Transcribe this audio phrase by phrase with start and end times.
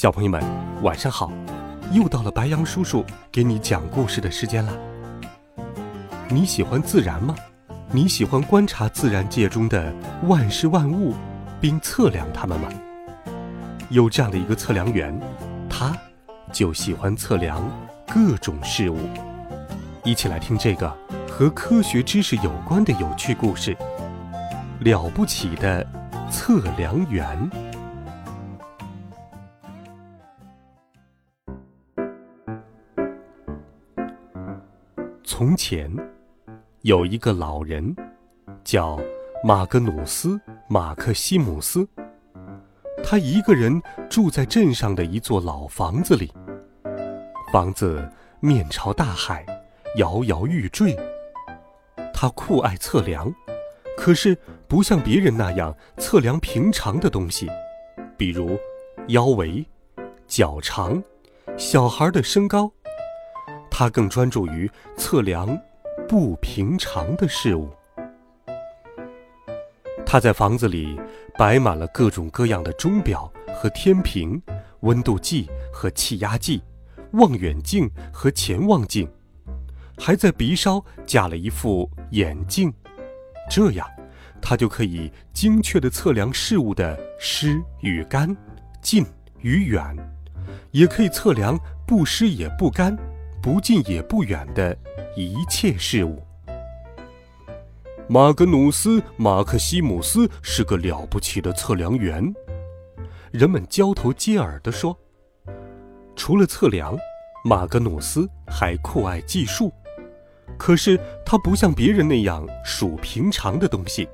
[0.00, 0.42] 小朋友们，
[0.80, 1.30] 晚上好！
[1.92, 4.72] 又到了白羊叔叔给你讲故事的时间了。
[6.30, 7.36] 你喜欢自然吗？
[7.90, 11.14] 你喜欢观察自然界中的万事万物，
[11.60, 12.70] 并测量它们吗？
[13.90, 15.14] 有这样的一个测量员，
[15.68, 15.94] 他
[16.50, 17.62] 就喜欢测量
[18.06, 18.96] 各种事物。
[20.02, 20.90] 一起来听这个
[21.28, 23.76] 和科学知识有关的有趣故事——
[24.80, 25.86] 了不起的
[26.30, 27.69] 测量员。
[35.32, 35.88] 从前，
[36.80, 37.94] 有一个老人，
[38.64, 38.98] 叫
[39.44, 40.30] 马格努斯·
[40.68, 41.86] 马克西姆斯。
[43.04, 46.32] 他一个人住在镇上的一座老房子里，
[47.52, 48.04] 房子
[48.40, 49.46] 面朝大海，
[49.98, 50.98] 摇摇欲坠。
[52.12, 53.32] 他酷爱测量，
[53.96, 54.36] 可是
[54.66, 57.48] 不像别人那样测量平常的东西，
[58.16, 58.58] 比如
[59.06, 59.64] 腰围、
[60.26, 61.00] 脚长、
[61.56, 62.72] 小孩的身高。
[63.80, 65.58] 他更专注于测量
[66.06, 67.70] 不平常的事物。
[70.04, 71.00] 他在房子里
[71.38, 74.38] 摆满了各种各样的钟表和天平、
[74.80, 76.62] 温度计和气压计、
[77.12, 79.10] 望远镜和潜望镜，
[79.96, 82.70] 还在鼻梢架了一副眼镜，
[83.48, 83.88] 这样
[84.42, 88.36] 他就可以精确地测量事物的湿与干、
[88.82, 89.06] 近
[89.38, 89.82] 与远，
[90.70, 92.94] 也可以测量不湿也不干。
[93.42, 94.76] 不近也不远的
[95.16, 96.22] 一切事物。
[98.06, 102.34] 马格努斯·马克西姆斯是个了不起的测量员，
[103.30, 104.94] 人们交头接耳地说。
[106.14, 106.94] 除了测量，
[107.42, 109.72] 马格努斯还酷爱计数。
[110.58, 114.06] 可是他不像别人那样数平常的东西，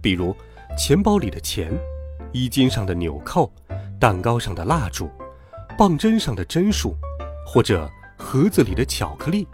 [0.00, 0.36] 比如
[0.78, 1.72] 钱包里的钱、
[2.30, 3.52] 衣襟上的纽扣、
[3.98, 5.10] 蛋糕上的蜡烛、
[5.76, 6.94] 棒针上的针数，
[7.44, 7.90] 或者。
[8.22, 9.46] 盒子里的巧克力，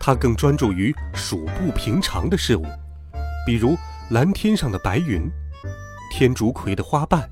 [0.00, 2.64] 他更专注于数不平常的事物，
[3.44, 3.76] 比如
[4.10, 5.28] 蓝天上的白云、
[6.10, 7.28] 天竺葵的花瓣、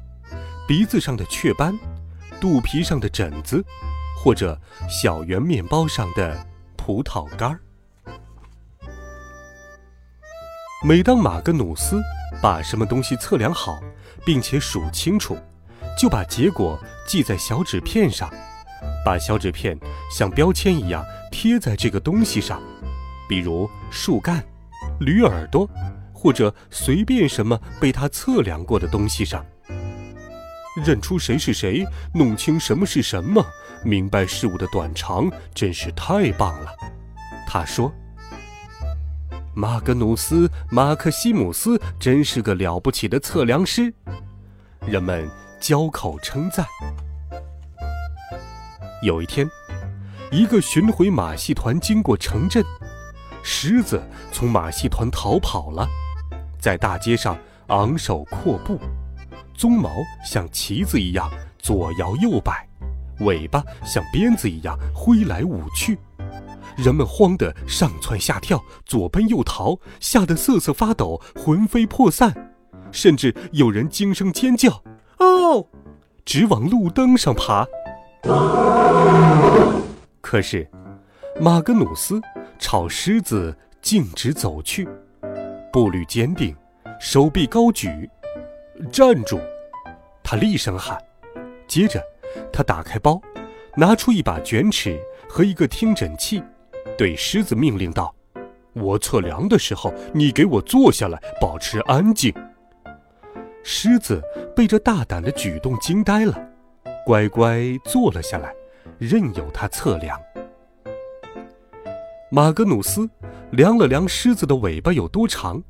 [0.69, 1.75] 鼻子上的雀斑、
[2.41, 3.65] 肚皮上的疹子，
[4.23, 6.47] 或者小圆面包上的
[6.77, 7.61] 葡萄干儿。
[10.85, 12.03] 每当马格努斯
[12.43, 13.81] 把什么东西测量好，
[14.27, 15.39] 并且数清楚，
[15.99, 18.31] 就把结果记在小纸片上。
[19.05, 19.79] 把小纸片
[20.11, 22.61] 像标签一样贴在这个东西上，
[23.29, 24.43] 比如树干、
[25.01, 25.69] 驴耳朵，
[26.13, 29.45] 或者随便什么被他测量过的东西上。
[30.85, 33.45] 认出谁是谁，弄清什么是什么，
[33.85, 36.73] 明白事物的短长，真是太棒了。
[37.47, 37.93] 他说
[39.55, 43.95] ：“马格努斯·马克西姆斯真是个了不起的测量师。”
[44.85, 46.67] 人们交口称赞。
[49.05, 49.47] 有一天，
[50.33, 52.65] 一个巡回马戏团经过城镇，
[53.43, 55.87] 狮子从马戏团逃跑了，
[56.59, 58.81] 在大街上昂首阔步，
[59.59, 59.91] 鬃毛
[60.25, 62.67] 像旗子一样左摇右摆，
[63.21, 65.99] 尾巴像鞭子一样挥来舞去，
[66.75, 72.55] 人们慌得上蹿下跳，左奔右逃，吓得瑟瑟发抖，魂飞魄散，
[72.91, 74.83] 甚至有人惊声尖叫
[75.21, 75.67] ：“哦！”
[76.25, 77.67] 直往路灯上爬。
[80.25, 80.67] 可是，
[81.39, 82.19] 马格努斯
[82.59, 84.89] 朝狮子径直走去，
[85.71, 86.57] 步履坚定，
[86.99, 88.09] 手臂高举，
[88.91, 89.39] 站住！
[90.23, 90.99] 他厉声喊。
[91.69, 92.03] 接着，
[92.51, 93.21] 他打开包，
[93.77, 94.99] 拿出一把卷尺
[95.29, 96.43] 和一个听诊器，
[96.97, 98.13] 对狮子命令道
[98.73, 102.33] ：“我测量的时候，你给我坐下来，保持安静。”
[103.63, 104.23] 狮子
[104.57, 106.35] 被这大胆的举动惊呆了。
[107.05, 108.55] 乖乖坐了下来，
[108.99, 110.21] 任由他测量。
[112.31, 113.09] 马格努斯
[113.53, 115.63] 量了量狮子的尾巴有多长，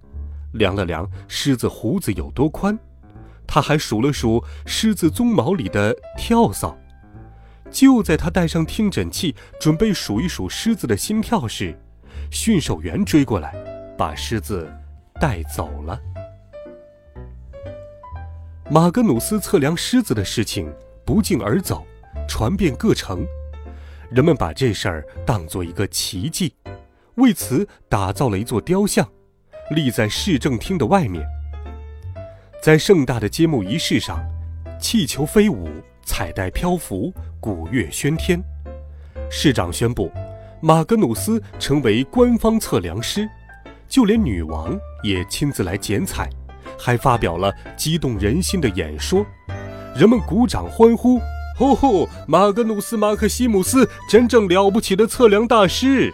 [0.52, 2.78] 量了量狮子胡子有多宽，
[3.46, 6.76] 他还数了数狮子鬃毛里的跳蚤。
[7.70, 11.76] 就在他带上听诊器，准备数一数狮子的心跳时，
[12.30, 13.52] 驯兽员追过来，
[13.98, 14.70] 把狮子
[15.20, 16.00] 带走了。
[18.70, 20.72] 马格努斯测量狮子的事情
[21.04, 21.84] 不胫而走，
[22.28, 23.26] 传遍各城，
[24.10, 26.54] 人们把这事儿当做一个奇迹，
[27.16, 29.08] 为此打造了一座雕像，
[29.70, 31.24] 立在市政厅的外面。
[32.62, 34.24] 在盛大的揭幕仪式上，
[34.80, 35.68] 气球飞舞，
[36.04, 38.42] 彩带漂浮，鼓乐喧天。
[39.30, 40.10] 市长宣布，
[40.62, 43.28] 马格努斯成为官方测量师，
[43.88, 46.28] 就连女王也亲自来剪彩。
[46.78, 49.24] 还发表了激动人心的演说，
[49.94, 51.20] 人们鼓掌欢呼
[51.56, 52.08] ：“吼吼！
[52.26, 56.12] 马格努斯·马克西姆斯，真正了不起的测量大师！”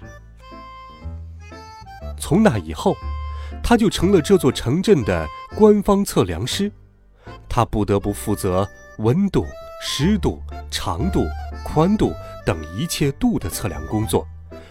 [2.21, 2.95] 从那以后，
[3.63, 5.27] 他就成了这座城镇的
[5.57, 6.71] 官方测量师。
[7.49, 9.47] 他不得不负责温度、
[9.83, 11.25] 湿度、长度、
[11.65, 12.13] 宽度
[12.45, 14.27] 等一切度的测量工作，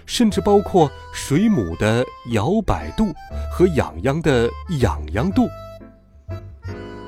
[0.06, 3.12] 甚至包括水母的摇摆度
[3.52, 4.50] 和痒痒的
[4.80, 5.48] 痒痒度。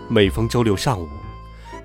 [0.09, 1.07] 每逢周六上午，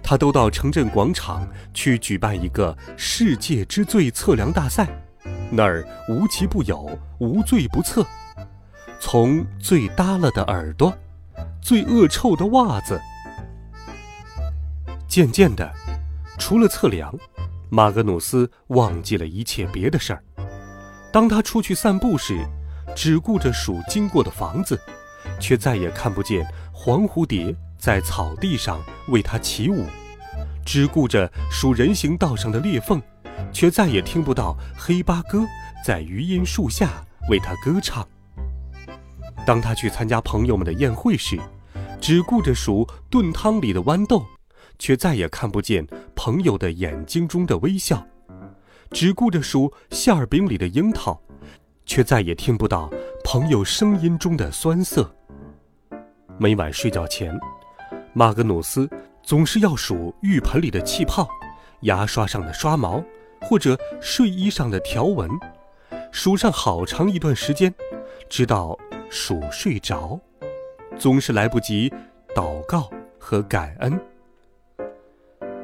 [0.08, 1.44] 他都到城镇广场
[1.74, 4.86] 去举办一个世界之最测量大赛，
[5.50, 8.06] 那儿无奇不有，无罪不测。
[9.00, 10.96] 从最耷了的耳朵，
[11.60, 13.00] 最恶臭的袜子。
[15.08, 15.68] 渐渐的，
[16.38, 17.12] 除了测量，
[17.68, 20.22] 马格努斯忘记了一切别的事儿。
[21.12, 22.46] 当他出去散步时，
[22.94, 24.80] 只顾着数经过的房子，
[25.40, 27.52] 却再也看不见黄蝴蝶。
[27.86, 29.86] 在草地上为他起舞，
[30.64, 33.00] 只顾着数人行道上的裂缝，
[33.52, 35.44] 却再也听不到黑八哥
[35.84, 36.90] 在榆荫树下
[37.30, 38.04] 为他歌唱。
[39.46, 41.38] 当他去参加朋友们的宴会时，
[42.00, 44.26] 只顾着数炖汤里的豌豆，
[44.80, 45.86] 却再也看不见
[46.16, 47.98] 朋友的眼睛中的微笑；
[48.90, 51.22] 只顾着数馅儿饼里的樱桃，
[51.84, 52.90] 却再也听不到
[53.22, 55.08] 朋友声音中的酸涩。
[56.36, 57.32] 每晚睡觉前。
[58.18, 58.88] 马格努斯
[59.22, 61.28] 总是要数浴盆里的气泡，
[61.82, 63.04] 牙刷上的刷毛，
[63.42, 65.28] 或者睡衣上的条纹，
[66.10, 67.74] 数上好长一段时间，
[68.26, 68.74] 直到
[69.10, 70.18] 数睡着，
[70.96, 71.92] 总是来不及
[72.34, 74.00] 祷告和感恩。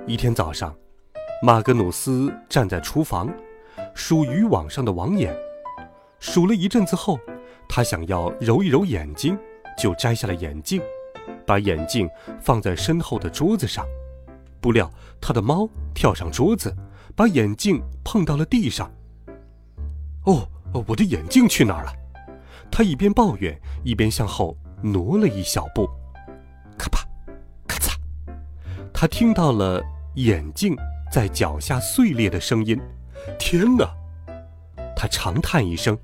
[0.07, 0.77] 一天早上，
[1.43, 3.33] 马格努斯站在厨房，
[3.95, 5.35] 数渔网上的网眼，
[6.21, 7.19] 数了一阵子后，
[7.67, 9.39] 他想要揉一揉眼睛，
[9.79, 10.83] 就摘下了眼镜。
[11.47, 12.09] 把眼镜
[12.41, 13.87] 放在身后的桌子上，
[14.61, 14.91] 不料
[15.21, 16.75] 他的猫跳上桌子，
[17.15, 18.91] 把眼镜碰到了地上。
[20.25, 20.49] 哦，
[20.87, 21.93] 我的眼镜去哪儿了？
[22.71, 25.89] 他一边抱怨，一边向后挪了一小步。
[26.79, 27.07] 咔啪，
[27.67, 27.97] 咔嚓，
[28.93, 29.83] 他听到了
[30.15, 30.77] 眼镜
[31.13, 32.81] 在脚下碎裂的声音。
[33.39, 33.93] 天哪！
[34.97, 35.99] 他长叹一声。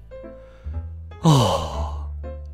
[1.23, 1.77] 啊。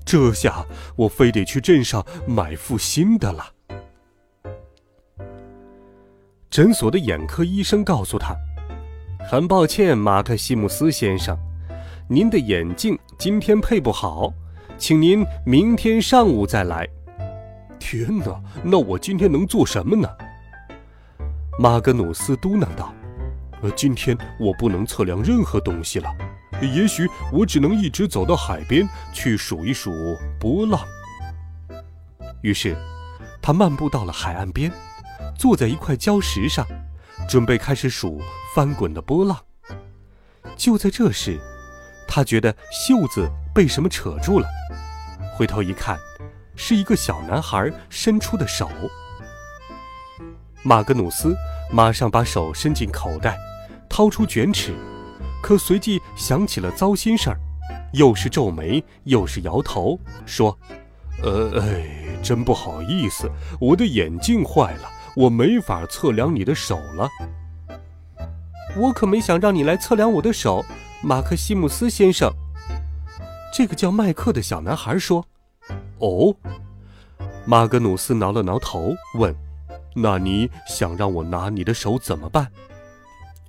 [0.05, 0.65] 这下
[0.97, 3.45] 我非得去镇上买副新的了。
[6.51, 8.35] 诊所的眼科医生告诉他
[9.29, 11.37] ：“很抱歉，马克西姆斯先生，
[12.09, 14.33] 您的眼镜今天配不好，
[14.79, 16.89] 请您明天上午再来。”
[17.81, 20.09] 天哪，那我今天能做什么呢？
[21.59, 22.95] 马格努斯嘟囔道
[23.63, 26.09] ：“呃，今天我不能测量任何东西了。”
[26.61, 30.81] 也许我只能一直走到海边去数一数波浪。
[32.43, 32.77] 于是，
[33.43, 34.71] 他漫步到了海岸边，
[35.39, 36.67] 坐在一块礁石上，
[37.29, 38.21] 准备开始数
[38.55, 39.39] 翻滚的波浪。
[40.57, 41.39] 就在这时，
[42.07, 44.47] 他觉得袖子被什么扯住了，
[45.37, 45.99] 回头一看，
[46.55, 48.71] 是一个小男孩伸出的手。
[50.63, 51.35] 马格努斯
[51.71, 53.37] 马上把手伸进口袋，
[53.89, 54.75] 掏出卷尺。
[55.45, 57.39] 可随即想起了糟心事儿，
[57.93, 60.59] 又是皱眉又是摇头，说
[61.23, 67.11] ：“呃，哎，真不好意思，我的眼镜坏了，我没法测量你的手了。”
[68.75, 70.65] 我可没想让你来测量我的手，
[71.03, 72.33] 马克西姆斯先生。
[73.53, 75.27] 这个叫麦克的小男孩说
[76.01, 76.35] ：“哦。”
[77.45, 79.37] 马格努斯挠了挠头，问
[79.95, 82.51] ：“那你想让我拿你的手怎么办？”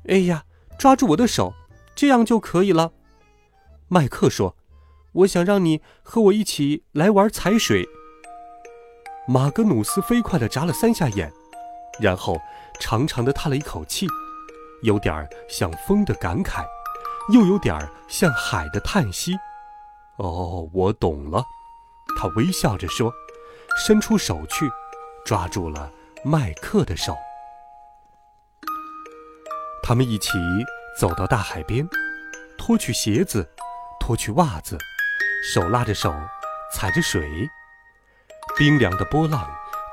[0.10, 0.44] 哎呀，
[0.78, 1.54] 抓住我的手！
[1.96, 2.92] 这样就可以了，
[3.88, 4.58] 麦克说
[5.14, 7.88] ：“我想让你和我一起来玩踩水。”
[9.28, 11.32] 马格努斯飞快地眨了三下眼，
[12.00, 12.38] 然后
[12.80, 14.08] 长长的叹了一口气，
[14.84, 16.66] 有点像风的感慨，
[17.34, 19.34] 又有点像海的叹息。
[20.18, 21.44] “哦，我懂了。”
[22.18, 23.12] 他微笑着说，
[23.86, 24.70] 伸出手去，
[25.26, 25.92] 抓住了
[26.24, 27.16] 麦克的手。
[29.82, 30.32] 他们一起。
[30.98, 31.86] 走到大海边，
[32.58, 33.50] 脱去鞋子，
[34.00, 34.78] 脱去袜子，
[35.54, 36.16] 手拉着手，
[36.74, 37.50] 踩着水，
[38.58, 39.46] 冰凉的波浪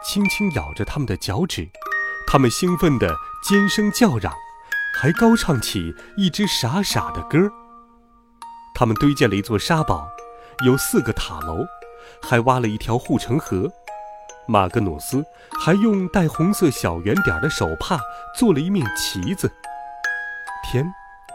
[0.05, 1.69] 轻轻咬着他们的脚趾，
[2.25, 4.33] 他们兴奋地尖声叫嚷，
[4.95, 7.51] 还高唱起一支傻傻的歌。
[8.73, 10.09] 他们堆建了一座沙堡，
[10.65, 11.67] 有四个塔楼，
[12.23, 13.69] 还挖了一条护城河。
[14.47, 15.25] 马格努斯
[15.65, 18.01] 还用带红色小圆点的手帕
[18.37, 19.51] 做了一面旗子。
[20.63, 20.85] 天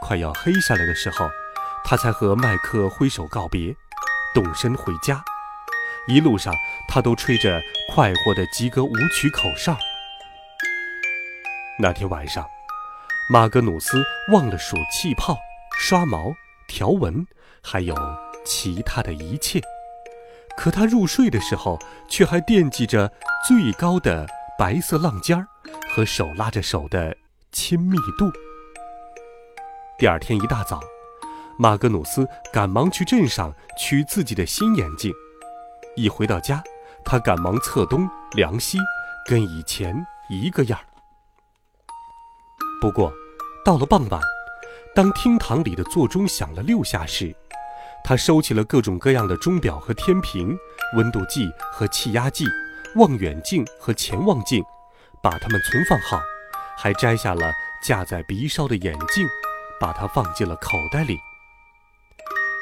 [0.02, 1.30] 快要黑下来的时候，
[1.84, 3.76] 他才和麦克挥手告别，
[4.34, 5.24] 动身回家。
[6.08, 6.54] 一路上，
[6.88, 7.62] 他都吹着
[7.94, 9.78] 快活的吉格舞曲口哨。
[11.80, 12.48] 那天晚上，
[13.30, 15.38] 马格努斯忘了数气泡、
[15.78, 16.34] 刷毛、
[16.68, 17.28] 条纹，
[17.62, 17.96] 还有
[18.46, 19.62] 其他的一切。
[20.56, 21.78] 可他入睡的时候，
[22.10, 23.12] 却还惦记着
[23.48, 24.26] 最高的
[24.58, 25.48] 白色浪尖儿
[25.94, 27.16] 和手拉着手的
[27.52, 28.32] 亲密度。
[30.00, 30.80] 第二天一大早，
[31.58, 35.12] 马格努斯赶忙去镇上取自己的新眼镜。
[35.96, 36.64] 一回到家，
[37.04, 38.78] 他赶忙测东量西，
[39.28, 39.96] 跟以前
[40.30, 40.86] 一个样儿。
[42.80, 43.12] 不过，
[43.66, 44.22] 到了傍晚，
[44.94, 47.36] 当厅堂里的座钟响了六下时，
[48.04, 50.56] 他收起了各种各样的钟表和天平、
[50.96, 52.46] 温度计和气压计、
[52.98, 54.64] 望远镜和潜望镜，
[55.24, 56.22] 把它们存放好，
[56.78, 57.52] 还摘下了
[57.82, 59.28] 架在鼻梢的眼镜，
[59.80, 61.20] 把它放进了口袋里。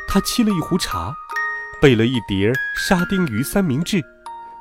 [0.07, 1.15] 他沏了一壶茶。
[1.81, 2.51] 备了一碟
[2.87, 4.01] 沙丁鱼三明治，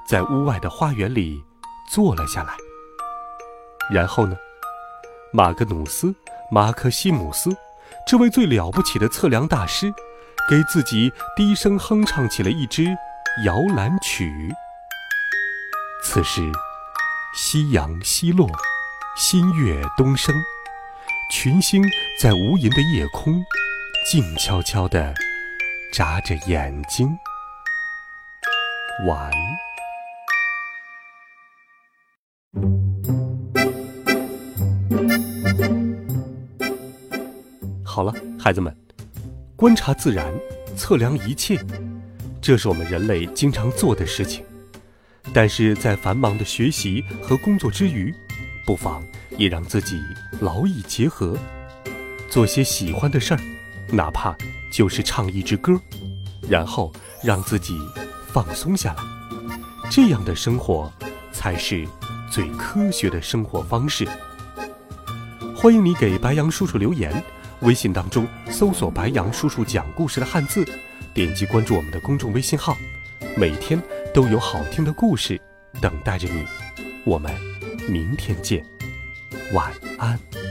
[0.06, 1.42] 在屋外的花园里
[1.88, 2.54] 坐了下来。
[3.88, 4.36] 然后呢，
[5.32, 6.08] 马格努斯·
[6.50, 7.56] 马克西姆斯，
[8.04, 9.94] 这位最了不起的测量大师，
[10.50, 12.84] 给自己低声哼唱起了一支
[13.46, 14.52] 摇篮曲。
[16.02, 16.42] 此时，
[17.32, 18.50] 夕阳西落，
[19.16, 20.34] 新月东升，
[21.36, 21.82] 群星
[22.16, 23.44] 在无垠的夜空
[24.08, 25.12] 静悄悄地。
[25.92, 27.08] 眨着眼睛，
[29.04, 29.32] 晚。
[37.84, 38.72] 好了，孩子们，
[39.56, 40.32] 观察自然，
[40.76, 41.58] 测量一切，
[42.40, 44.44] 这是我们人类经常做的事情。
[45.32, 48.14] 但是在繁忙的学习和工作之余，
[48.64, 49.02] 不妨
[49.36, 50.02] 也让自己
[50.40, 51.36] 劳逸结合，
[52.30, 53.40] 做些喜欢的事儿。
[53.90, 54.34] 哪怕
[54.72, 55.78] 就是唱一支歌，
[56.48, 57.78] 然后让自己
[58.26, 59.02] 放松下来，
[59.90, 60.92] 这样的生活
[61.32, 61.86] 才是
[62.30, 64.08] 最科学的生活方式。
[65.54, 67.22] 欢迎你给白杨叔叔留言，
[67.60, 70.66] 微信当中搜索“白杨叔叔讲故事”的汉字，
[71.12, 72.76] 点击关注我们的公众微信号，
[73.36, 73.80] 每天
[74.12, 75.40] 都有好听的故事
[75.80, 76.44] 等待着你。
[77.04, 77.32] 我们
[77.88, 78.64] 明天见，
[79.54, 80.43] 晚安。